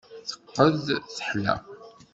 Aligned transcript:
Teqqed, 0.47 0.85
teḥla. 1.15 1.55